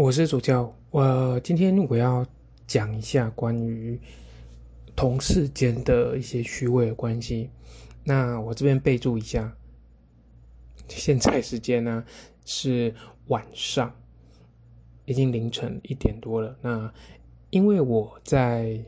[0.00, 2.24] 我是主教，我今天我要
[2.66, 4.00] 讲一下关于
[4.96, 7.50] 同事间的一些虚伪的关系。
[8.02, 9.54] 那我这边备注一下，
[10.88, 12.02] 现在时间呢
[12.46, 12.94] 是
[13.26, 13.94] 晚上，
[15.04, 16.56] 已经凌晨一点多了。
[16.62, 16.90] 那
[17.50, 18.82] 因为我在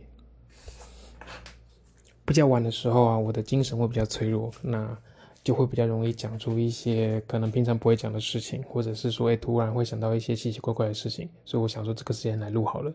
[2.25, 4.51] 比较晚的时候啊，我的精神会比较脆弱。
[4.63, 4.99] 那
[5.43, 12.93] 就会比较容易讲出一些可能平常不会讲的事情，或者是说，哎，突然会想到一些奇奇怪怪的事情，所以我想说这个时间来录好了。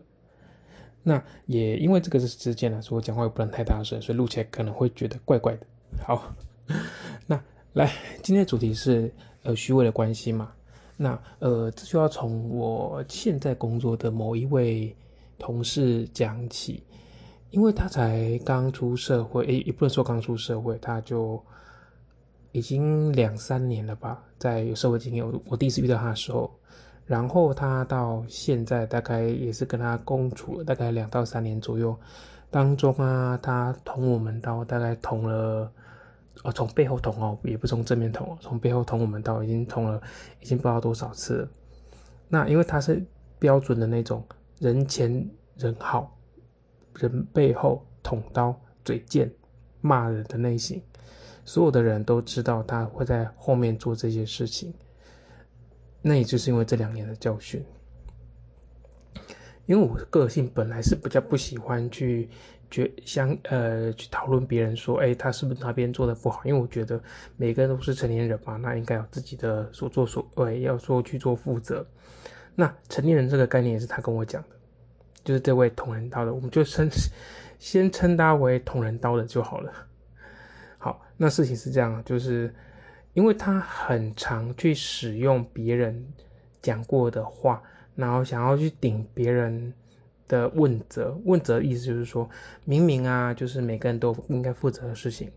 [1.02, 5.66] 那也因为这个是之间来说，我讲话也不能太大声，所以录起来可能会觉得怪怪的。
[6.02, 6.34] 好，
[7.26, 7.38] 那
[7.74, 9.12] 来，今天的主题是
[9.42, 10.50] 呃虚伪的关系嘛。
[10.96, 14.96] 那呃，这就要从我现在工作的某一位
[15.38, 16.82] 同事讲起，
[17.50, 21.38] 因为他才刚出社会，诶，也不能说刚出社会，他就。
[22.52, 26.50] 已经两三年了吧，在有社会经验，我我第一次遇到他的时候，
[27.06, 31.96] 然后他到现在大概也是跟他共处了大概两到三年左右，
[32.50, 35.70] 当中啊，他捅我们刀，大概捅了，
[36.42, 40.00] 哦，从背后捅哦，也不从正面捅，从背后捅我们刀，已经捅了，
[40.40, 41.48] 已经不知道多少次了。
[42.28, 43.04] 那因为他是
[43.38, 44.22] 标准的那种
[44.58, 46.16] 人前人好，
[46.94, 49.30] 人背后捅刀，嘴贱，
[49.80, 50.82] 骂人的类型。
[51.48, 54.70] 所有的人都知道他会在后面做这些事情，
[56.02, 57.64] 那也就是因为这两年的教训。
[59.64, 62.28] 因为我个性本来是比较不喜欢去
[62.70, 66.42] 觉相呃去讨论别人说，哎，他是不是那边做的不好？
[66.44, 67.02] 因为我觉得
[67.38, 71.86] 每个人都是成年人嘛，那应该有自己的所作所为，要说去做负责。
[72.54, 74.48] 那成年人这个概念也是他跟我讲的，
[75.24, 76.90] 就是这位同仁刀的，我们就称
[77.58, 79.72] 先称他为同仁刀的就好了。
[80.78, 82.54] 好，那事情是这样，就是
[83.12, 86.06] 因为他很常去使用别人
[86.62, 87.60] 讲过的话，
[87.96, 89.74] 然后想要去顶别人
[90.28, 91.20] 的问责。
[91.24, 92.30] 问责的意思就是说，
[92.64, 95.28] 明明啊，就是每个人都应该负责的事情，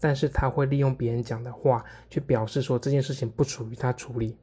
[0.00, 4.36] 但是他会利用别人讲的话去表示说这件事情不属于他处理。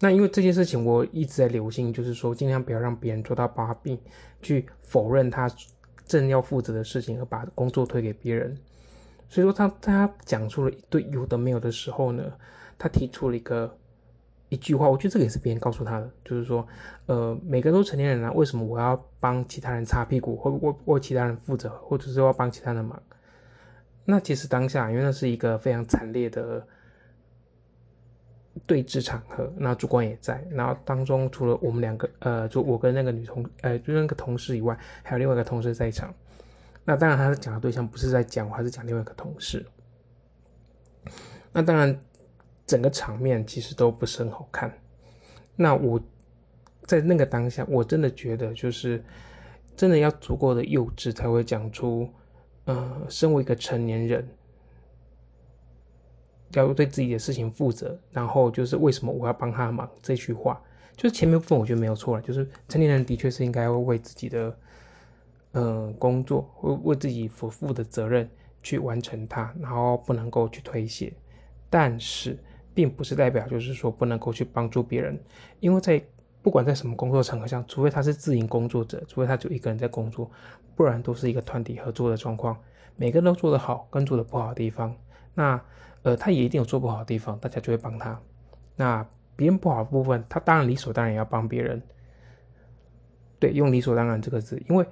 [0.00, 3.96] 那因为这件事情我一直在留心，就是说尽量不要让别人做到把柄，
[4.42, 5.48] 去否认他
[6.04, 8.56] 正要负责的事情，而把工作推给别人。
[9.28, 12.32] 所以说，他他讲出了一堆有的没有的时候呢，
[12.78, 13.76] 他提出了一个
[14.48, 16.64] 一句话，我觉得这个也是别人告诉他的，就是说，
[17.06, 23.02] 呃，每个人都成年人了，为什么我要帮其他人擦屁股，或为为其他人负责，或者是要帮其他人忙？
[24.04, 26.64] 那其实当下，因为那是一个非常惨烈的
[28.64, 36.14] 对峙场合，那主管也在，然后当中除了我们两个，呃，就我跟那个女同，呃，就那个同事以外，还有另外一个同事在场。
[36.88, 39.66] 那当然，他讲的对象不是在讲我，还是讲另外一个同事。
[41.52, 42.00] 那当然，
[42.64, 44.72] 整个场面其实都不是很好看。
[45.56, 46.00] 那我
[46.84, 49.02] 在那个当下，我真的觉得，就是
[49.76, 52.08] 真的要足够的幼稚，才会讲出，
[52.66, 54.28] 呃，身为一个成年人，
[56.52, 60.62] 要对自己的事情负责，然后就是为什么我要帮他忙这句话，
[60.96, 64.56] 就是前面部分我觉得没有错了，就是成年人的确是应该要为自己的。
[65.58, 68.28] 嗯，工作为为自己所负的责任
[68.62, 71.10] 去完成它，然后不能够去推卸。
[71.70, 72.38] 但是，
[72.74, 75.18] 并不是代表就是说不能够去帮助别人，
[75.60, 76.02] 因为在
[76.42, 80.30] 不管在什么工作场合下，除非他是自营工作者，除非他就一个人在工作，
[80.74, 82.54] 不然都是一个团体合作的状况。
[82.94, 84.94] 每个人都做得好，跟做得不好的地方，
[85.32, 85.58] 那
[86.02, 88.20] 呃，他也一定有做不好的地方，大家就会帮他。
[88.76, 91.80] 那别人不好的部分，他当然理所当然要帮别人。
[93.38, 94.86] 对，用理所当然这个字，因为。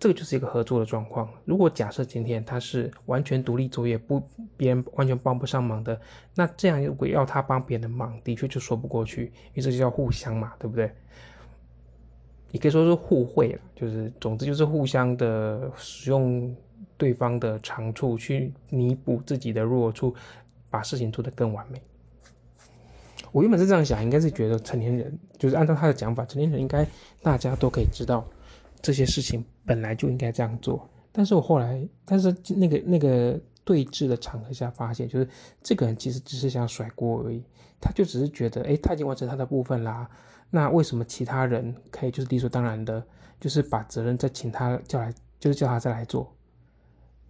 [0.00, 1.28] 这个就是一个合作的状况。
[1.44, 4.22] 如果假设今天他是完全独立作业，不
[4.56, 6.00] 别人完全帮不上忙的，
[6.34, 10.92] 那这样如果要他帮别人的忙，的确就说不过去，因为这就叫互相嘛，对不对？
[12.50, 16.54] 你可以说是互惠了，就是总之就是互相的使用
[16.96, 20.14] 对方的长处去弥补自己的弱处，
[20.70, 21.82] 把事情做得更完美。
[23.32, 26.86] 我原本是这样想，应该是觉得成年人就是按照他的讲法，成年人应该
[27.20, 28.24] 大家都可以知道。
[28.80, 35.28] 这些事情本来就应该这样做，但是我后来，但是那个那个对峙的场合下发现，就是
[35.62, 37.42] 这个人其实只是想甩锅而已，
[37.80, 40.08] 他就只是觉得，哎，他已经完成他的部分啦，
[40.50, 43.04] 那为什么其他人可以就是理所当然的，
[43.40, 46.32] 就是把责任再请他叫来，就是叫他再来做？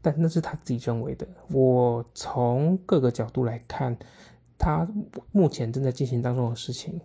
[0.00, 1.26] 但那是他自己认为的。
[1.50, 3.96] 我从各个角度来看，
[4.56, 4.86] 他
[5.32, 7.00] 目前正在进行当中的事情，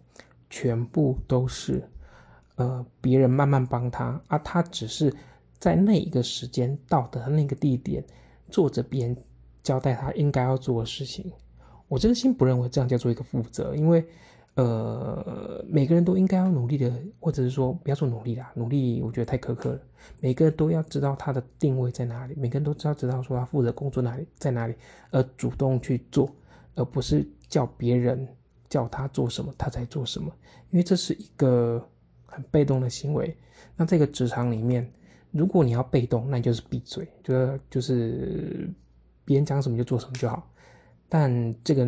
[0.50, 1.84] 全部都是。
[2.56, 5.14] 呃，别人慢慢帮他，而他只是
[5.60, 8.04] 在那一个时间到的那个地点，
[8.50, 9.18] 做着别人
[9.64, 11.32] 交代他应该要做的事情。
[11.88, 14.04] 我真心不认为这样叫做一个负责，因为，
[14.56, 19.80] 呃，每个人都应该要努力的，或者是说不要说努力啦，努力我觉得太苛刻了。
[20.20, 24.76] 每个人都要知道他的定位在哪里，每个人都知道知道说他负责工作哪里在哪里，
[25.12, 26.30] 而主动去做，
[26.76, 28.28] 而不是叫别人
[28.70, 30.32] 叫他做什么他才做什么，
[30.72, 31.84] 因为这是一个
[32.34, 33.36] 很被动的行为。
[33.76, 34.92] 那这个职场里面，
[35.32, 38.70] 如果你要被动，那就是闭嘴，就是就是
[39.24, 40.52] 别人讲什么就做什么就好。
[41.08, 41.88] 但这个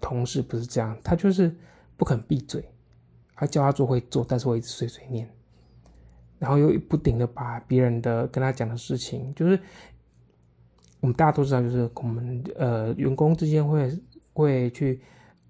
[0.00, 1.54] 同事不是这样，他就是
[1.96, 2.64] 不肯闭嘴，
[3.34, 5.28] 他叫他做会做，但是会一直碎碎念，
[6.38, 9.58] 然后又不停的把别人的跟他讲的事情，就是
[11.00, 13.98] 我们大家都知道，就是我们呃员工之间会
[14.32, 15.00] 会去。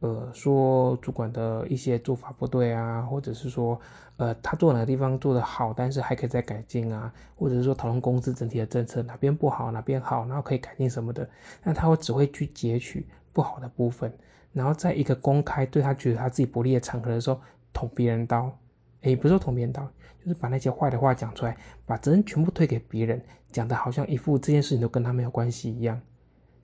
[0.05, 3.81] 呃，说主管的一些做法不对啊，或者是说，
[4.19, 11.27] 呃，他做哪个地方做得好，但是还可以再改进啊，或者是说讨论公司整体的政策哪边不好，哪边好，然后可以改进什么的，
[11.63, 14.13] 那他会只会去截取不好的部分，
[14.53, 17.41] 然后在一个公开对他觉得他自己不利的场合的时候
[17.73, 18.55] 捅别人刀，
[19.01, 19.83] 诶，不是说捅别人刀，
[20.23, 25.99] 就是把那些坏的话讲出来，把责任全部推给别人，讲的好像一副这件事情都跟他没有关系一样，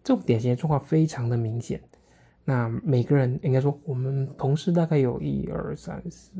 [0.04, 1.80] 这种典型的状况非常的明显。
[2.50, 6.32] 那每个人应该说，我们同事大概有一二三四，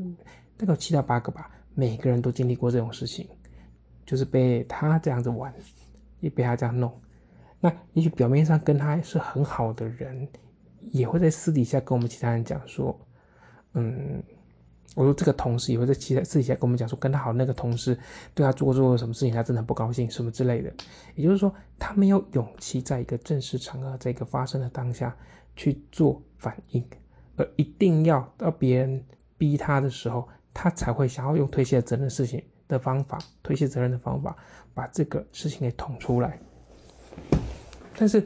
[0.57, 1.49] 大概有七到八个吧。
[1.73, 3.25] 每个人都经历过这种事情，
[4.05, 5.53] 就是被他这样子玩，
[6.19, 6.91] 也被他这样弄。
[7.61, 10.27] 那也许表面上跟他是很好的人，
[10.91, 12.99] 也会在私底下跟我们其他人讲说，
[13.75, 14.21] 嗯，
[14.93, 17.97] 我说这个同事也会在其他私底下跟我们讲说，跟他好那个同事
[18.33, 20.73] 对他做过做了什么事情，他真的很不高兴什么之类的。
[21.15, 25.15] 也就是说，他没有勇气在一个正式场合，在一个发生的当下。
[25.55, 26.85] 去做反应，
[27.35, 29.03] 而一定要到别人
[29.37, 34.35] 逼他的时候，他才会想要用推卸责任事情的方法，推卸责任的方法，
[34.73, 36.39] 把这个事情给捅出来。
[37.97, 38.25] 但是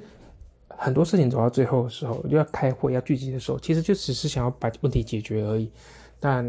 [0.70, 5.72] 很多事情走到最后的时候，就要开会要聚集的时候，其实就只是想要把问题解决而已。
[6.20, 6.46] 但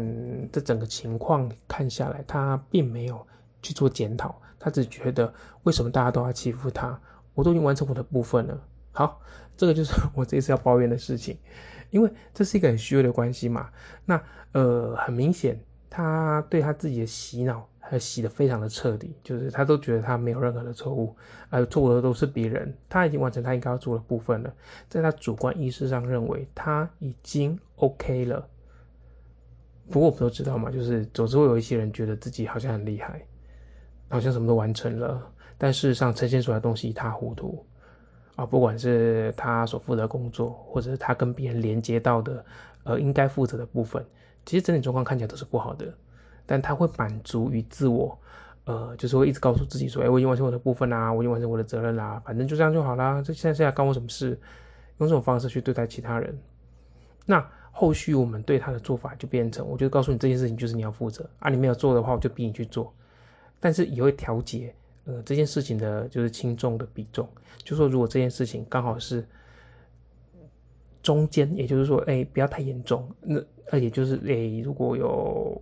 [0.51, 3.25] 这整个情况看下来，他并没有
[3.61, 5.31] 去做检讨，他只觉得
[5.63, 6.99] 为什么大家都要欺负他？
[7.33, 8.59] 我都已经完成我的部分了。
[8.97, 9.21] 好，
[9.55, 11.37] 这个就是 我这次要抱怨的事情，
[11.91, 13.69] 因为这是一个很虚伪的关系嘛。
[14.05, 14.19] 那
[14.53, 15.55] 呃，很明显，
[15.87, 21.15] 他对他自己的洗脑，还洗的非常的彻底，就是他都觉得他没有任何的错误，
[21.51, 24.51] 呃，错误的都是别人，他已经完成他应该要做的部分了，
[24.89, 28.47] 在他主观意识上认为他已经 OK 了。
[29.91, 33.23] 不过我们都知道嘛，就是总是会有一些人觉得自己好像很厉害，
[34.09, 37.63] 好像什么都完成了，但事实上呈现出来的东西一塌糊涂。
[38.37, 42.45] 啊，不管是他所负责工作，或者是他跟别人连接到的，
[42.83, 44.05] 呃，应该负责的部分，
[44.45, 45.91] 其实整体状况看起来都是不好的。
[46.45, 48.17] 但他会满足于自我，
[48.65, 53.21] 呃，就是会一直告诉自己说，哎，我已经完成我的部分啦，我已经完成我的责任啦，反正就这样就好啦。
[53.21, 54.39] 这现在现在干我什么事？
[54.99, 56.37] 用这种方式去对待其他人，
[57.25, 62.93] 那后续我们对他的做法就变成，我就告诉你这件事情就是你要负责啊，你没有做的话，我就逼你去做，
[63.59, 64.73] 但是也会调节。
[65.07, 67.25] 呃，这件事情的就是轻重的比重，
[67.63, 69.25] 就说如果这件事情刚好是
[71.01, 75.61] 中间，也就是说，哎，不要太严重，那而且就是，哎，如果有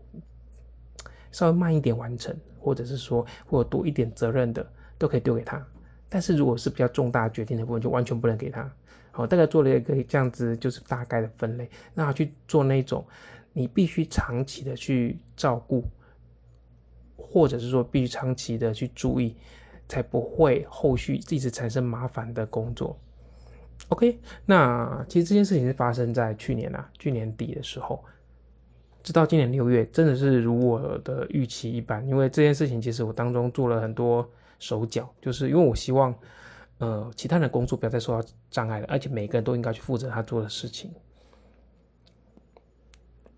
[1.31, 5.63] 稍微慢一点完成，或者是说，或者多一点责任的，都可以丢给他。
[6.09, 8.67] 但是如果是比较重大决定的部分，就完全不能给他。
[9.11, 13.05] 好，大概做了一个这样子，就是大概的分类，那去做那种
[13.53, 15.83] 你必须长期的去照顾。
[17.15, 19.35] 或者是说必须长期的去注意，
[19.87, 22.97] 才不会后续一直产生麻烦的工作。
[23.89, 28.03] OK，那其实这件事情是发生在去年啊，去年底的时候，
[29.03, 32.07] 直到今年六月，真的是如我的预期一般。
[32.07, 34.27] 因为这件事情其实我当中做了很多
[34.59, 36.15] 手脚，就是因为我希望，
[36.77, 40.91] 呃，其他人的工作不要再受到障碍了，而且每个人都应该去负责他做的事情。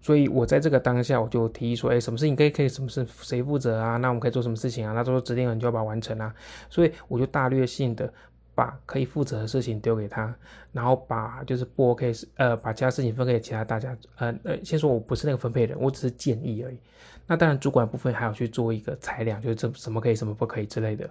[0.08, 3.98] 所以我在这个当下，我就提议说，哎，什么事情可以可以，什么事谁负责啊？
[3.98, 4.94] 那我们可以做什么事情啊？
[4.94, 6.34] 那说指定人就要把它完成啊。
[6.70, 8.10] 所以我就大略性的
[8.56, 10.34] 把可以负责的事情丢给他，
[10.72, 13.98] 然后把就是不 OK 呃把其他事情分给其他大家。
[14.16, 16.78] 呃呃，先说我不是那个分配人，我只是建议而已。
[17.26, 21.10] 那当然主管部分还要去做一个裁量，就是这什么可以，什么不可以之类的。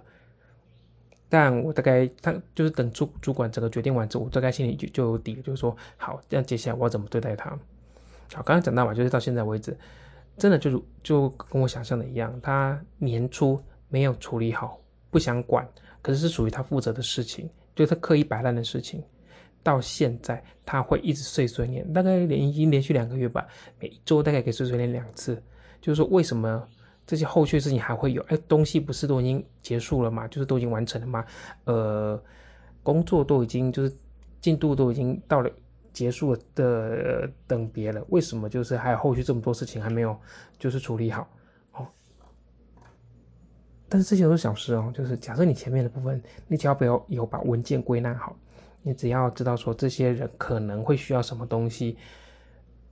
[1.29, 7.55] 但我大概他就是等主主管整个决定完之后，我大概心里就就有底，就是说好，这样接下来我要怎么对待他。
[8.33, 9.75] 好，刚刚讲到嘛，就是到现在为止，
[10.37, 14.79] 真的就是就跟我想象的一样，他年初没有处理好，
[15.09, 15.67] 不想管，
[16.01, 19.01] 可是是属于他负责的事情，就是他刻意摆烂的事情，
[19.63, 23.47] 到现在他会一直碎碎念，大概连已经连续两个月吧，
[23.79, 25.41] 每一周大概可以碎碎念两次，
[25.79, 26.67] 就是说为什么
[27.05, 28.21] 这些后续事情还会有？
[28.23, 30.27] 哎，东西不是都已经结束了嘛？
[30.27, 31.25] 就是都已经完成了吗？
[31.63, 32.21] 呃，
[32.83, 33.95] 工作都已经就是
[34.41, 35.49] 进度都已经到了。
[35.97, 40.15] 结束的等别了，为什么就是还有后续这么多事情还没有
[40.59, 41.27] 就是处理好？
[41.71, 41.87] 哦，
[43.89, 48.35] 但是这些都是小事哦，就是假设你前面的部分，你只要不要有把文件归纳好，
[48.83, 51.97] 你只要知道说这些人可能会需要什么东西。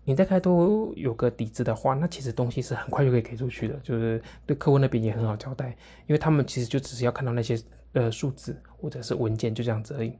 [0.03, 5.69] 你大概都有个底子的话，那其实东西是很快就可以给出去的，就是对客户那边也很好交代，
[6.07, 7.61] 因为他们其实就只是要看到那些
[7.93, 10.17] 呃数字或者是文件就这样子而已。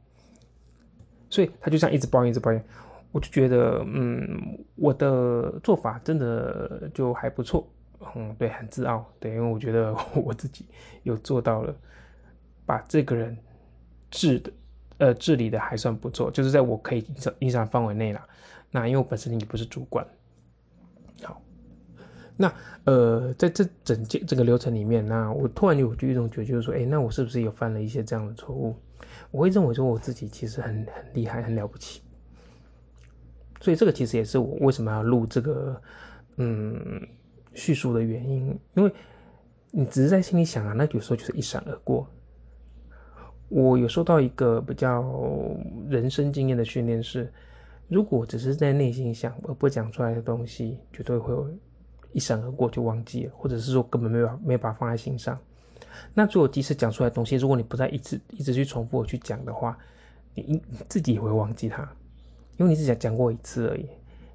[1.28, 2.64] 所以他就这样一直抱怨，一直抱怨，
[3.12, 7.68] 我就觉得，嗯，我的做法真的就还不错，
[8.14, 10.66] 嗯，对，很自傲，对，因为我觉得 我自己
[11.02, 11.74] 有做到了，
[12.64, 13.36] 把这个人
[14.10, 14.52] 治的，
[14.98, 18.20] 呃，治理的还算不错，就是在我可以影响影响范围内了。
[18.70, 20.06] 那因为我本身也不是主管，
[21.22, 21.40] 好，
[22.36, 22.52] 那
[22.84, 28.74] 呃，在这整件这个流程里面，那我突然有就一种觉，就是说，哎，那我是不是有犯了一些这样的错误？
[29.30, 32.02] 我会认为说我自己其实很很厉害，很了不起。
[33.60, 35.80] 所以这个其实也是我为什么要录这个
[36.36, 37.06] 嗯
[37.54, 38.92] 叙述的原因，因为
[39.70, 42.08] 你只是在心里想啊，那有时候就是一闪而过。
[43.48, 45.04] 我有受到一个比较
[45.88, 47.32] 人生经验的训练是。
[47.88, 51.32] 如果只是在内心想而不讲出来的东西，绝对会
[52.10, 55.38] 一闪而过就忘记了，或者是说根本没有没有把它放在心上。
[56.14, 59.76] 那如果即使讲出来的东西，如果你不再一直一直去重复去讲的话，
[60.34, 61.82] 你你自己也会忘记它，
[62.56, 63.86] 因为你只讲讲过一次而已。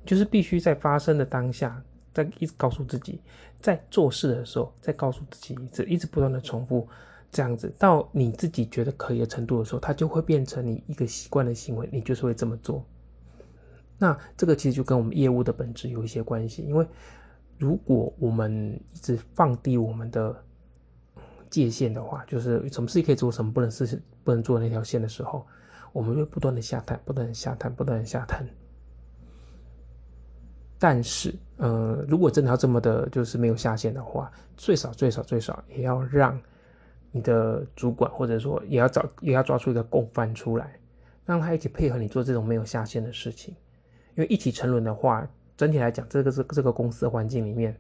[0.04, 1.80] 就是必须在发生的当下，
[2.12, 3.22] 在一直告诉自己，
[3.62, 6.88] 在做事的时候再告诉自己一次，一直不断的重复
[7.32, 12.84] 这样子，到你自己觉得可以的程度的时候，它就会变成你一个习惯的行为，你就是会这么做。
[14.00, 16.84] 那这个其实就跟我们业务的本质有一些关系，因为
[17.60, 20.44] 如果我们一直放低我们的
[21.52, 25.46] 界限的话，就是什么事情可以做，什么不能事不能做那条线的时候，
[25.94, 28.44] 我们会不断的下探，不断的下探，不断的下探。
[30.80, 36.40] 但是，呃，如果真的要这么的，就是没有下限的话，最少最少最少也要让
[37.12, 40.80] 你的主管，或者说也要找也要抓出一个共犯出来，
[41.24, 43.54] 让他一起配合你做这种没有下限的事情。
[44.16, 47.78] 因为一起沉沦的话，整体来讲，这个是这个公司的环境里面，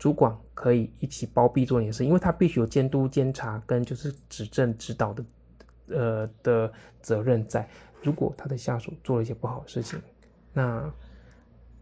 [0.00, 5.24] 主管可以一起包庇做你的事，因为他必须有监督、监察跟就是指正、指导的，
[5.88, 7.68] 呃的责任在。
[8.02, 10.00] 如果他的下属做了一些不好的事情，
[10.54, 10.90] 那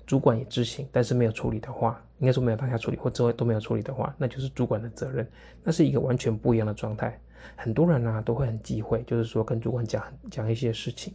[0.05, 5.25] 主管也知情，但是没有处理的话，应该说没有当下处理或之后都没有处理的话，那就是主管的责任。
[5.63, 7.17] 那是一个完全不一样的状态。
[7.55, 11.15] 很多人呢都会很忌讳，就是说跟主管讲讲一些事情。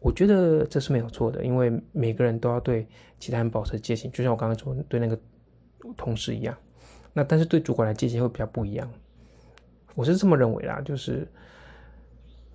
[0.00, 2.88] 我觉得这是没有错的，因为每个人都要对
[3.20, 5.16] 其他人保持戒心，就像我刚刚说对那个
[5.96, 6.56] 同事一样。
[7.12, 8.88] 那但是对主管来戒心会比较不一样。
[9.94, 11.26] 我是这么认为啦，就是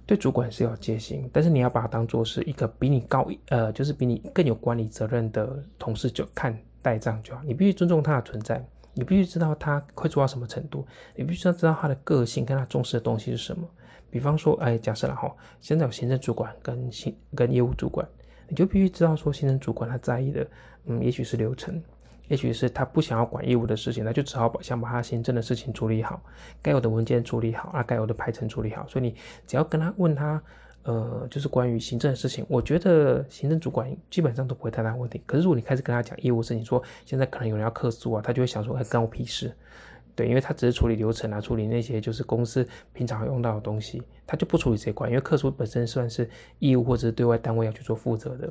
[0.06, 7.42] 对主管是要戒心，但是你要把它当做是一个比你高呃，就是比你更有管理责任的同事就看待这样就好。
[7.44, 13.68] 你必须尊重他的存在，你必须知道他会做到什么程度，你必须要知道他的个性跟他重视的东西是什么。
[14.10, 18.08] 比方说，哎，假设了哈，现在有行政主管跟行跟业务主管，
[18.48, 20.48] 你就必须知道说，行政主管他在意的，
[20.86, 21.84] 嗯，也许是流程，
[22.28, 26.22] 也许是他不想要管业务的事情，那就只好把想把他行政的事情处理好，
[26.62, 28.88] 该有的文件处理好，啊，该有的排程处理好。
[28.88, 29.16] 所以你
[29.46, 30.42] 只要跟他问他，
[30.84, 35.22] 呃，就是关于行政的事情，我觉得行政主管基本上都不会太大问题。
[35.26, 39.54] 可是如果你开始跟他讲业务事情，说现在可能有人要客诉啊，他就会想说，哎，关我屁事。
[40.16, 46.30] 对，因为他只是处理流程啊，处理那些就是公司平常用到的东西，他就不处理这块，因为客诉本身算是
[46.60, 48.50] 业务或者是对外单位要去做负责的。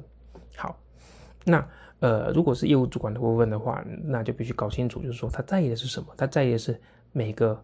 [0.57, 0.79] 好，
[1.43, 1.67] 那
[2.05, 6.09] 呃，如果是业务主管的部分的话，那就必须搞清楚，就是说他在意的是什么？
[6.19, 6.79] 他在意的是
[7.13, 7.59] 每个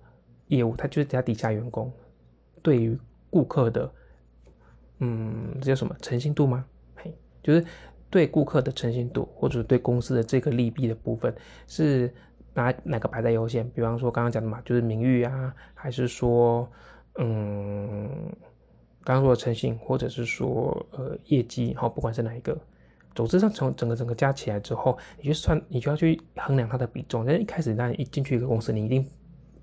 [0.47, 1.93] 业务，他就是他底下员工
[2.63, 3.93] 对于顾客的，
[5.01, 6.65] 嗯，这叫什么诚信度吗？
[6.95, 7.63] 嘿，就是
[8.09, 11.35] 对顾客的诚信度，或者对公司的这个利弊的部分
[11.67, 12.11] 是。
[12.53, 13.71] 哪哪个排在优先？
[13.71, 16.69] 比方说刚刚讲的嘛，就是名誉啊，还是说，
[17.15, 18.11] 嗯，
[19.05, 22.59] 刚刚说的诚信，或者是说呃业绩，好，不管是哪一个，
[23.15, 27.25] 总之上从整个整个加起来之后，你就算你就要去衡量它的比重。
[27.25, 29.03] 那一开始那一进去一个公司，你一定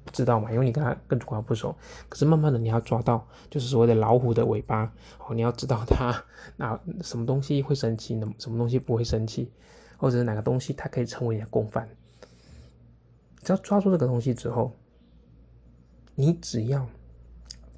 [0.04, 1.76] 不知道嘛，因为你跟他跟主管不熟。
[2.10, 4.92] 可是慢慢的你要抓到，就是所谓的老虎的尾巴，
[5.26, 6.24] 哦，你要知道它
[6.56, 9.52] 那什么东西会生气，那什么东西不会生气，
[9.98, 11.88] 或者是哪个东西它可以成为你的共犯。
[13.44, 14.74] 只要抓住这个东西之后，
[16.16, 16.86] 你只要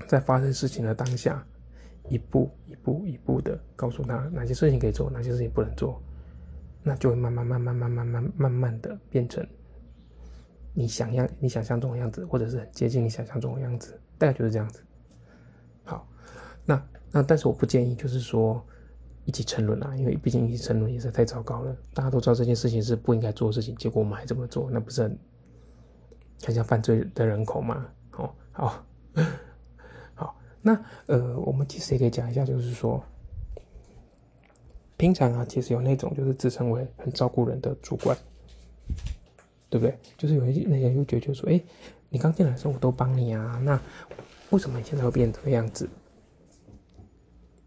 [0.08, 1.46] 在发生事情的当下，
[2.10, 6.02] 一步一步一步的告诉他哪些事情可以做，哪些事情不能做，
[6.84, 9.46] 那就会慢慢慢慢慢慢慢慢慢的变成
[10.74, 14.82] 你想象你想象中的样子，或者是很接近你想象中的样子，大概就是这样子。
[15.84, 16.08] 好，
[16.66, 18.64] 那那但是我不建议，就是说
[19.26, 21.76] 一起沉沦啊，因为毕竟一起沉沦也是太糟糕了。
[21.94, 25.20] 大家都知道这件事情是不应该做的事情，结果我们还这么做，那不是很
[26.46, 27.88] 很像犯罪的人口吗？
[28.14, 28.86] 哦，好，
[30.70, 33.04] 那呃，我们其实也可以讲一下，就是说，
[34.98, 38.16] 平常啊，其实有那种就是自称为很照顾人的主管，
[39.68, 39.98] 对不对？
[40.16, 41.60] 就是有一些那些又觉得说，哎，
[42.10, 43.82] 你刚进来的时候我都帮你啊，那
[44.52, 45.90] 为什么你现在会变这个样子？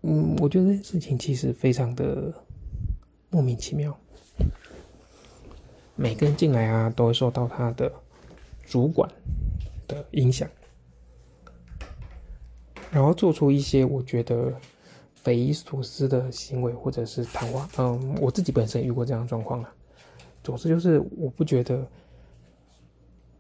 [0.03, 2.33] 嗯，我觉得这件事情其实非常的
[3.31, 3.99] 莫名其妙。
[5.97, 7.93] 每个人进来啊，都会受到他的
[8.65, 9.11] 主管
[9.89, 10.49] 的影响，
[12.93, 14.53] 然后做出一些我觉得
[15.15, 17.69] 匪夷所思的行为，或者是谈话。
[17.79, 19.69] 嗯，我自己本身遇过这样的状况了。
[20.45, 21.85] 总之就是，我不觉得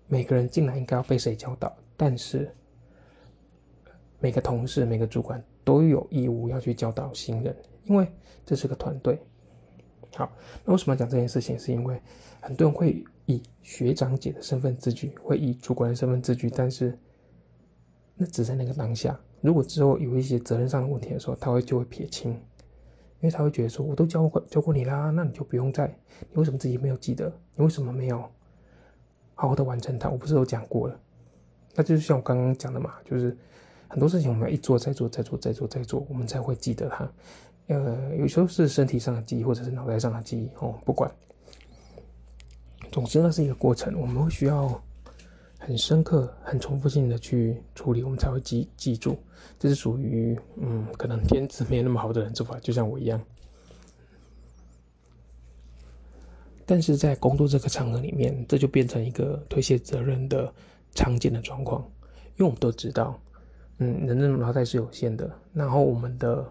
[0.08, 2.52] 每个人进来应该要被谁教导，但是
[4.18, 5.40] 每个同事、每个主管。
[5.64, 8.04] 都有义务要去教导新人，因为
[8.44, 9.16] 这是个团队。
[10.16, 10.28] 好，
[10.64, 11.56] 那为什么要讲这件事情？
[11.56, 12.02] 是因为
[12.40, 16.98] 很多人会以学长姐的身份自居，会以主管的身份自居，但是
[18.16, 19.16] 那只在那个当下。
[19.42, 22.38] 如果之后有一些责任上的问题的时候，他会就会撇清，因
[23.20, 25.86] 为他会觉得说：“我都教过教过你啦，那你就不用再，
[26.30, 27.30] 你为什么自己没有记得？
[27.56, 28.18] 你为什么没有
[29.34, 30.08] 好好的完成它？
[30.08, 30.98] 我不是都讲过了？
[31.74, 33.36] 那就是像我刚刚讲的嘛，就是。
[33.88, 37.12] 很多事情我们要一做再做再做再做再做，我们才会记得它。
[37.66, 41.12] 呃，有时候是身体上的记忆，或者是脑袋上的记忆哦，不管。
[42.90, 44.82] 总之，那是一个过程，我们会需要
[45.64, 49.16] 很深刻、很重复性的去处理，我们才会记记住。
[49.60, 53.20] 这是属于嗯，可能天资没有那么好的人做法，就像我一样。
[56.66, 60.52] 但是在工作这个场合里面，这就变成一个推卸责任的
[60.94, 61.80] 常见的状况，
[62.36, 63.16] 因为我们都知道。
[63.78, 66.44] 嗯，人的脑袋是有限的，然后我们的，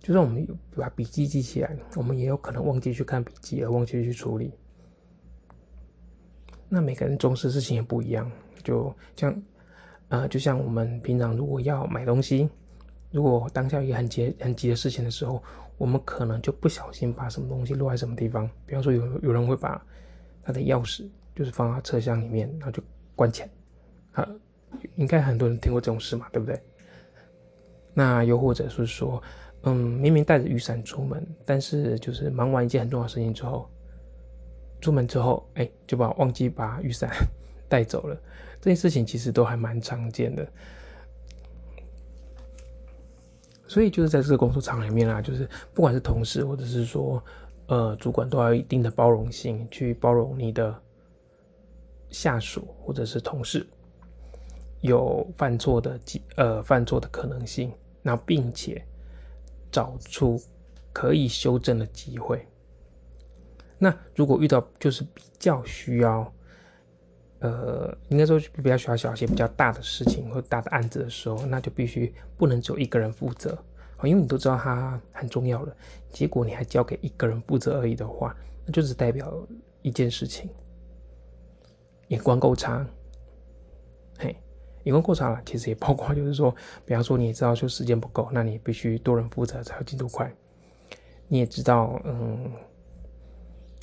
[0.00, 4.52] 就算我们把笔记记起来，我们也有可能忘记去看笔记，而忘记去处理。
[6.68, 8.30] 那每个人重视事情也不一样，
[8.62, 9.42] 就像，
[10.08, 12.48] 呃，就像我们平常如果要买东西，
[13.10, 15.42] 如果当下一个很急很急的事情的时候，
[15.78, 18.48] 我们可能就不小心把什么东西落在什么地方。
[18.66, 19.84] 比方说，有有人会把
[20.42, 22.82] 他的钥匙就是放在车厢里面，然后就
[23.16, 23.48] 关起来，
[24.12, 24.28] 啊，
[24.96, 26.60] 应该很多人听过这种事嘛，对不对？
[27.94, 29.22] 那又或者是说，
[29.64, 33.68] 嗯，明明带着雨伞出门，但是就是忙完一件很重要的事情之后，
[34.80, 37.10] 出门之后，哎，就把忘记把雨伞
[37.68, 38.18] 带走了。
[38.62, 40.48] 这件事情其实都还蛮常见的。
[43.66, 47.22] 所以就是在这个工作场里面啊，就是不管是同事或者是说，
[47.66, 50.74] 呃，主管都要有一定的包容性，去包容你的
[52.10, 53.66] 下属或者是同事
[54.80, 57.72] 有犯错的机呃犯错的可能性。
[58.02, 58.84] 那并且
[59.70, 60.40] 找出
[60.92, 62.46] 可以修正的机会。
[63.78, 66.32] 那如果遇到就是比较需要，
[67.42, 73.52] 呃，应该说比较需要小一些比较大的事情或大的案子的时候，那就必须不能只有一个人负责
[73.96, 75.76] 啊，因为你都知道它很重要了，
[76.10, 79.36] 结果你还交给一个人负责而已的话，那就只代表
[79.82, 80.48] 一件事情，
[82.08, 82.86] 眼光够差，
[84.18, 84.36] 嘿。
[84.84, 86.52] 眼光过长了，其实也包括就是说，
[86.84, 90.28] 比方说你也知道就时间不够，那你必须多人负责才会进度快。
[91.28, 92.50] 你也知道，嗯，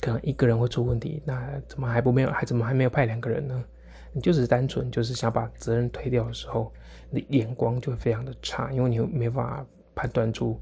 [0.00, 3.64] 可能一个人会出问题，那怎么还不没有，还怎么还没有派两个人呢？
[4.12, 6.72] 你就只是单纯就是想把责任推掉的时候，
[7.10, 10.60] 你眼光就会非常的差，因为你没法判断出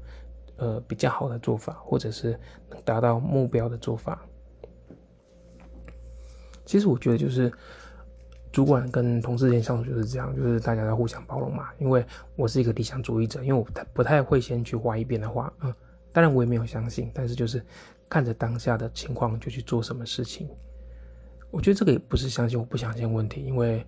[0.57, 4.23] 呃比较好的做法，或者是能达到目标的做法。
[6.65, 7.51] 其实我觉得就是。
[8.51, 11.69] 主管跟同事之间相处就是这样，就是大家要互相包容嘛。
[11.77, 12.03] 因为
[12.35, 15.71] 我是一个理想主义者，因为我不太不太会先去画一遍的话，嗯，
[16.11, 17.63] 当然我也没有相信，但是就是
[18.09, 20.49] 看着当下的情况就去做什么事情。
[21.51, 23.85] 我觉得这个也不是相信或不相信问题，因为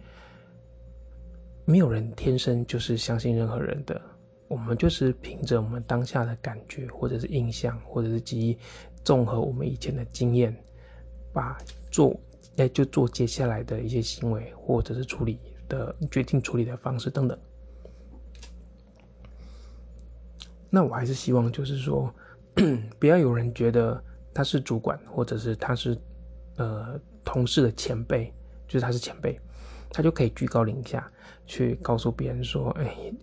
[1.66, 4.00] 没有人天生就是相信任何人的，
[4.48, 8.58] 我们就是凭着我们当下的感觉，或者是印象，或者是记忆，
[9.04, 10.56] 综合我们以前的经验，
[11.34, 11.58] 把
[11.92, 12.20] 做。
[12.58, 17.40] 哎，就做接下来的一些行为，或者是处理的决定处理的方式等等。
[20.70, 22.14] 那我还是希望，就是说，
[23.00, 25.98] 不要有人觉得他是主管，或者是他是
[26.58, 28.34] 呃同事的前辈，
[28.68, 29.40] 就是他是前辈，
[29.90, 31.12] 他就可以居高临下
[31.46, 33.14] 去告诉别人说：“哎，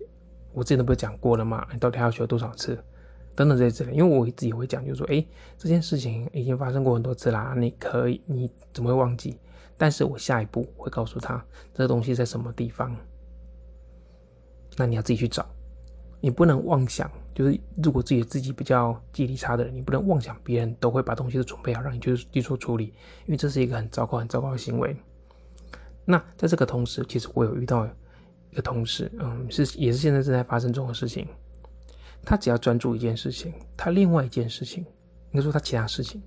[0.52, 1.66] 我之前都不是讲过了吗？
[1.72, 2.78] 你到底要学多少次？”
[3.34, 5.24] 等等这些之类，因为我自己会讲，就是说，哎，
[5.56, 9.38] 这件事情已经发生过很多次啦，你可以，你怎么会忘记？
[9.76, 12.96] 但是我下一步会告诉他，这个东西在什么地方，
[14.76, 15.48] 那你要自己去找，
[16.20, 22.86] 你不能妄想，就是如果自己自己比较记忆力差的人，你不能妄想别人都会把东西都准备好让你去去做处理，
[23.26, 24.96] 因为这是一个很糟糕、很糟糕的行为。
[26.04, 27.86] 那在这个同时，其实我有遇到
[28.50, 31.26] 一个同事，嗯，是也是现在正在发生这种事情。
[32.24, 34.84] 他只要专注一件事情，他另外一件事情，
[35.30, 36.20] 应该说他其他事情，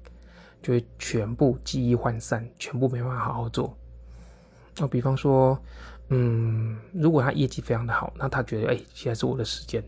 [0.62, 3.77] 就会全部记忆涣散，全部没办法好好做。
[4.80, 5.60] 哦，比方说。
[6.14, 9.82] 嗯，如果他业绩非常的好，那他觉得，哎，现在是我的时间，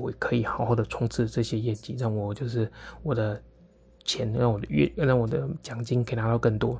[0.00, 2.68] 我可以好好的冲刺这些业绩，让我就是
[3.04, 3.40] 我的
[4.02, 6.76] 钱，让我的月，让我的奖金可以拿到更多。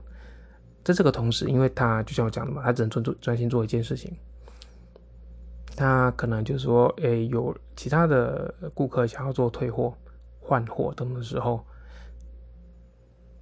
[0.83, 4.13] 在这个同时，因为他就像我讲的嘛，他只能专注专心做一件事情。
[5.77, 9.95] 他可能就是说，哎，有其他的顾客想要做退货、
[10.41, 11.65] 换货等的时候，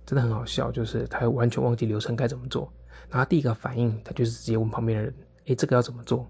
[0.05, 2.71] 真的很好笑，就是他完全忘记流程该怎么做。
[3.09, 5.15] 然后第一个反应，他就是直接问旁边的人
[5.47, 6.29] ：“哎，这个要怎么做？”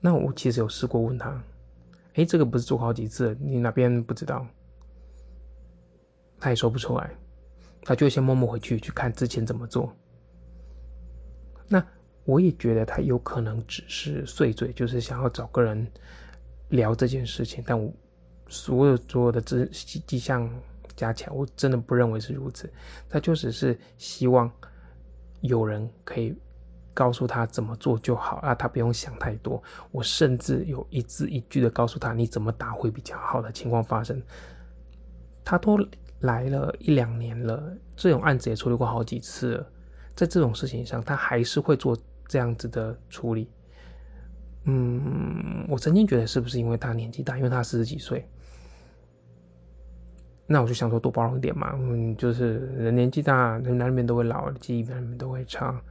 [0.00, 1.42] 那我其实有试过问他
[2.14, 4.46] ：“哎，这个不是做好几次，你哪边不知道？”
[6.38, 7.10] 他也说不出来，
[7.82, 9.94] 他就先默默回去去看之前怎么做。
[11.68, 11.84] 那
[12.24, 15.86] 我也觉得他有可能只是碎嘴，就是想要找个人
[16.68, 17.64] 聊这件事情。
[17.66, 17.92] 但我
[18.48, 20.48] 所有所有的迹迹象
[20.94, 22.72] 加起来，我真的不认为是如此。
[23.08, 24.50] 他就只是希望。
[25.40, 26.34] 有人可以
[26.94, 29.62] 告诉他怎么做就好啊，他不用想太多。
[29.90, 34.22] 我甚至有一字一句的告诉他你怎么打会比较好的情况发生。
[35.44, 35.78] 他都
[36.20, 37.62] 来了一两年了，
[37.94, 39.66] 这种案子也处理过好几次了，
[40.14, 41.96] 在这种事情上，他还是会做
[42.26, 43.48] 这样子的处理。
[44.64, 48.28] 嗯，我曾经觉得是不是因为他年纪大，因为他四十几岁。
[50.48, 55.82] 那我就想说多包容一点嘛，嗯，就是人年纪大，人难免都会老，记忆难免都会差。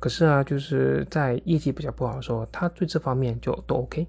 [0.00, 4.04] 可是啊，就是在业绩比较不好的时候，他对这方面就都 OK。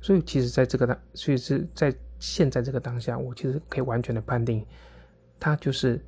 [0.00, 4.64] 所以其实在这个当，所以是在现在这个当下，我其实可以完全的判定，
[5.40, 6.00] 他就是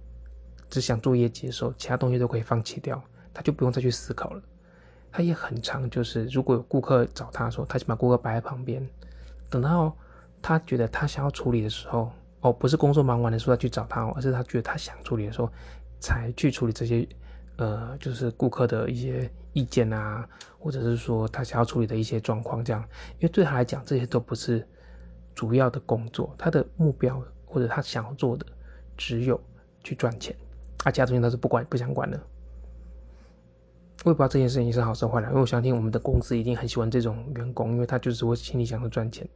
[0.69, 3.03] 只想做业绩的时候，其他东西都可以放弃掉，
[3.35, 4.41] 他就不用再去思考了。
[5.11, 8.89] 他也很长，就是如果有顾客找他说，他就把顾客摆在旁边，
[9.51, 9.93] 等到。
[10.43, 15.51] 他觉得他想要处理的时候，哦，不是工作忙完的时候他去找他，而是他觉得他想处理的时候，
[15.99, 17.07] 才去处理这些，
[17.57, 20.27] 呃，就是顾客的一些意见啊，
[20.59, 22.83] 或者是说他想要处理的一些状况，这样，
[23.19, 24.67] 因为对他来讲，这些都不是
[25.35, 28.47] 主要的工作，他的目标或者他想要做的
[28.97, 29.41] 只有
[29.85, 30.35] 去赚钱，
[30.85, 32.19] 啊，其他东西他是不管不想管的。
[34.03, 39.29] 我也不知道这件事情是好是坏了，因为我相信我们的公司一定很喜欢这种员工，因为他就是会心里想着赚钱。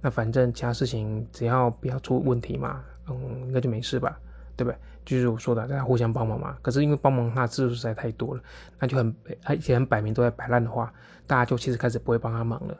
[0.00, 4.18] 那反正其他事情只要不要出问题嘛，嗯，应该就没事吧，
[4.56, 4.78] 对不对？
[5.04, 6.56] 就是我说的，大家互相帮忙嘛。
[6.60, 8.42] 可是因为帮忙他次数实在太多了，
[8.78, 10.92] 那就很而且很摆明都在摆烂的话，
[11.26, 12.76] 大家就其实开始不会帮他忙了。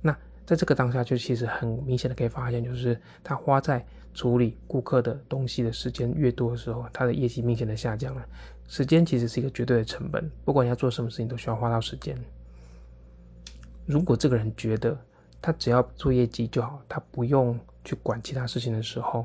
[0.00, 3.84] 那在这个当下，就其实很明显的可以发现，就是他花在
[4.14, 8.26] 处理顾客的东西的时间越多的时候，他的业绩明显的下降了。
[8.66, 12.16] 时间其实是一个绝对的成本，不管你要做什么事情，都需要花到时间。
[13.84, 14.98] 如果这个人觉得，
[15.42, 19.24] 他只要做业绩就好，他不用去管其他事情的时候，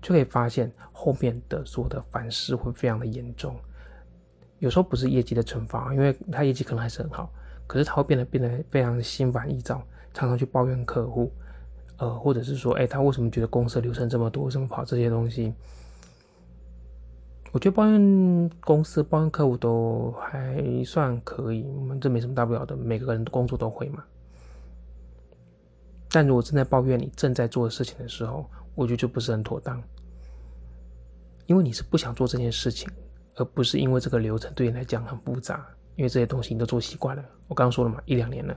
[0.00, 3.54] 就可以发现后面的所有的反思会非常的严重。
[4.58, 7.30] 有时候不是业绩的惩罚，因为他业绩可能还是很好，
[7.66, 9.82] 可是他会变得变得非常心烦意躁，
[10.14, 11.32] 常常去抱怨客户，
[11.96, 15.52] 呃，或者是说，哎，他为什么觉得公司流程这么多，为什么跑这些东西？
[17.50, 24.02] 我觉得抱怨公司、抱怨客户都还算可以，我们这没什么大不了的，每个人工作都会嘛。
[26.12, 29.82] 但如果正在抱怨你正在做的事情的时候，我觉得就不是很妥当，
[31.46, 32.86] 因为你是不想做这件事情，
[33.36, 37.24] 而不是因为这个流程对你来讲很复杂，因为这些东西你都做习惯了。
[37.48, 38.54] 我刚刚说了嘛，一两年了，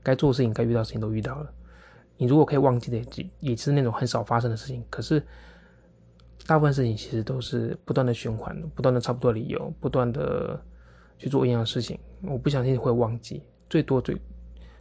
[0.00, 1.52] 该做的事情、该遇到事情都遇到了。
[2.16, 4.84] 你如果可以忘记的，也也是那种很少发生的事情。
[4.88, 5.20] 可是
[6.46, 10.60] 大部分事情其实都是不断的循环，不断的差不多理由，不断的
[11.18, 11.98] 去做一样的事情。
[12.22, 14.16] 我不相信会忘记，最多最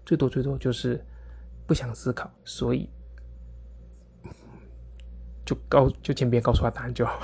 [0.06, 1.04] 最多最多就是。
[1.66, 2.90] 不想思考，所以
[5.46, 7.20] 就告就先别告诉他答案就好。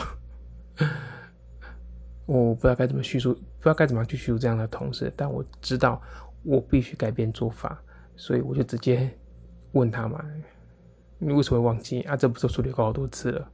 [2.26, 6.02] 我不知道该怎么叙述，不知道该怎么去叙述这样的同事，但我知道
[6.44, 7.82] 我必须改变做法，
[8.16, 9.10] 所以我就直接
[9.72, 10.24] 问他嘛
[11.20, 12.16] ：“你为什么会忘记啊？
[12.18, 13.52] 这不是处理过好多次了？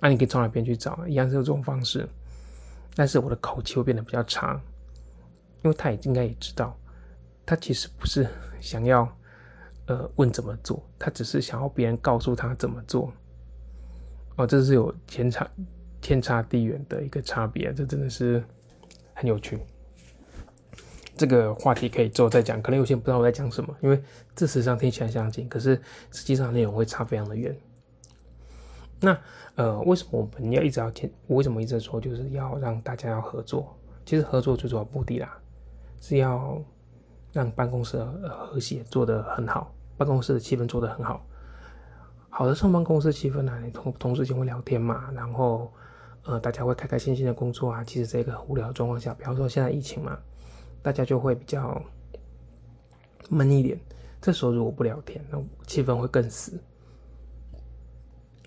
[0.00, 1.06] 那你可以从哪边去找？
[1.06, 2.08] 一样是这种方式，
[2.94, 4.60] 但是我的口气会变得比较长，
[5.62, 6.76] 因为他也应该也知道，
[7.46, 8.26] 他其实不是
[8.60, 9.08] 想要。”
[9.86, 10.82] 呃，问怎么做？
[10.98, 13.12] 他只是想要别人告诉他怎么做。
[14.36, 15.48] 哦，这是有天差
[16.00, 18.42] 天差地远的一个差别，这真的是
[19.14, 19.58] 很有趣。
[21.16, 24.02] 这个话题可以之后再讲，可能有些人不知道我在讲什么，因为
[24.34, 27.54] 字词上听起来相近，可是实际上内容会差非常的远。
[28.98, 29.18] 那
[29.56, 31.12] 呃，为什么我们要一直要天？
[31.26, 33.76] 我为什么一直说就是要让大家要合作？
[34.06, 35.38] 其实合作最主要目的啦，
[36.00, 36.60] 是要
[37.32, 41.26] 让办公室和谐做得很好，办公室的气氛做得很好。
[42.28, 45.72] 好的上班公司气氛呢，你同同事间会聊天嘛，然后
[46.24, 47.82] 呃，大家会开开心心的工作啊。
[47.82, 50.18] 其实这个无聊的状况下，比方说现在疫情嘛。
[50.84, 51.80] 大家就会比较
[53.28, 53.78] 闷一点，
[54.20, 56.60] 这时候如果不聊天，那气氛会更死。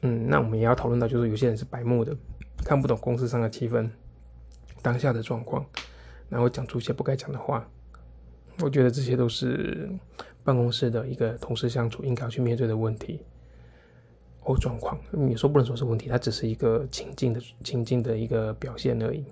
[0.01, 2.13] 嗯，那我们也要讨论到，就是有些人是白目的，
[2.57, 3.89] 看不懂公司上的气氛、
[4.81, 5.65] 当下的状况，
[6.27, 7.65] 然后讲出一些不该讲的话。
[8.59, 9.89] 我觉得这些都是
[10.43, 13.21] 办公室的一个同事相处应该要去面对的问题
[14.39, 14.97] 或状况。
[15.11, 19.25] 你说不能说是问题，它只是一个情境的情境的一个表现而已。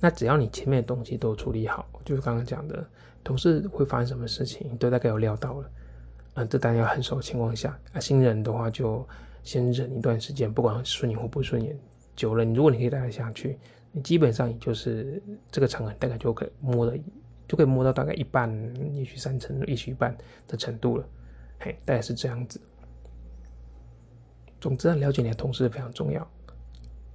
[0.00, 2.88] 那只要你前面的东西都处理好，就是刚刚讲的，
[3.22, 5.70] 同事会发生什么事情，都大概有料到了。
[6.34, 9.06] 嗯，这当然要很熟的情况下，啊，新人的话就
[9.42, 11.78] 先忍一段时间，不管顺眼或不顺眼，
[12.16, 13.58] 久了，如果你可以待得下去，
[13.92, 16.96] 你基本上也就是这个场合大概就可以摸得，
[17.50, 18.48] 就可以摸到大概一半，
[18.94, 21.04] 也许三成，也许一半的程度了。
[21.58, 22.60] 嘿，大概是这样子。
[24.60, 26.24] 总之，了解你的同事非常重要，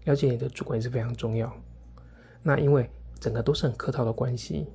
[0.04, 1.56] 了解你的主管也是非常重要。
[2.44, 4.68] 那因为整个都是很客套的关系，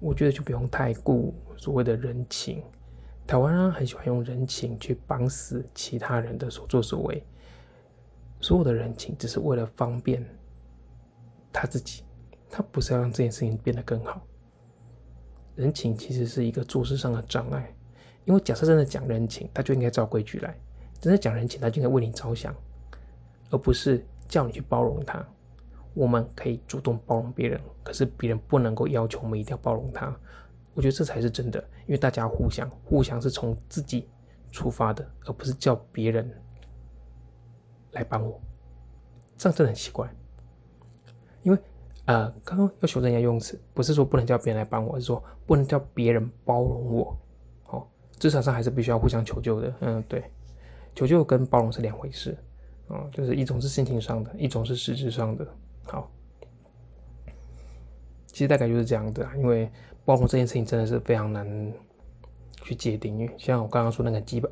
[0.00, 2.62] 我觉得就不用太顾所谓的人情。
[3.26, 7.24] 台湾人很喜欢用人情去绑死其他人的所作所为，
[8.38, 10.22] 所有的人情只是为了方便
[11.50, 12.02] 他自己，
[12.50, 14.20] 他不是要让这件事情变得更好。
[15.56, 17.74] 人情其实是一个做事上的障碍，
[18.24, 20.50] 因为假设真的讲人情，他就应该照规矩来；
[21.00, 22.54] 真的讲人情，他就应该为你着想，
[23.50, 25.26] 而不是叫你去包容他。
[25.92, 30.16] 我们可以主动包容别人，可是别人不能够要求我们一定要包容他。
[30.72, 34.08] 我觉得这才是真的，因为大家互相互相是从自己
[34.52, 36.30] 出发的，而不是叫别人
[37.90, 38.40] 来帮我。
[39.36, 40.08] 这样真的很奇怪。
[41.42, 41.58] 因为
[42.10, 47.16] 呃，刚刚要修正一下用词，不是说不能叫别人来帮我，是说不能叫别人包容我。
[47.66, 47.86] 哦，
[48.18, 49.72] 至少上还是必须要互相求救的。
[49.78, 50.24] 嗯，对，
[50.92, 52.36] 求救跟包容是两回事。
[52.88, 55.46] 嗯，就是一种是心情上的，一种是实质上的。
[55.84, 56.10] 好，
[58.26, 59.70] 其实大概就是这样的，因为
[60.04, 61.72] 包容这件事情真的是非常难
[62.64, 63.16] 去界定。
[63.16, 64.50] 因为像我刚刚说那个击败，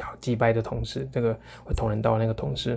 [0.00, 1.32] 好击败的同事，这个
[1.64, 2.76] 会同人道那个同事，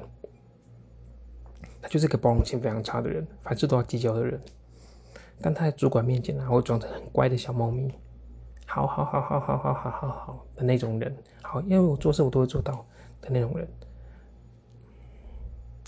[1.86, 4.42] 他就是个包容性非常差的人，凡事都要计较的人。
[5.40, 7.94] 但他在主管面前呢，会装成很乖的小猫咪，
[8.66, 11.16] 好好好好好好好好好的那种人。
[11.44, 12.74] 好，因为我做事我都会做到
[13.22, 13.68] 的那种人。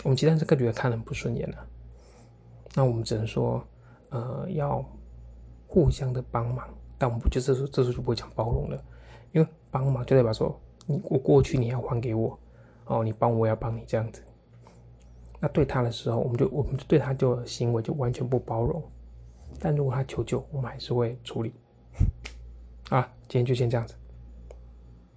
[0.04, 1.68] 我们其他这个女的看很不顺眼了。
[2.76, 3.66] 那我们只能说，
[4.10, 4.86] 呃，要
[5.66, 8.80] 互相的帮忙，但我们不就这时候这时候就不会讲包容了，
[9.32, 12.38] 因为帮忙就代表说，你我过去你要还给我，
[12.86, 14.22] 哦，你帮我要帮你这样子。
[15.40, 18.84] 那对他的时候，我们就我们对他就行为就完全不包容，
[19.60, 21.54] 但如果他求救，我们还是会处理。
[22.90, 23.94] 啊，今天就先这样子。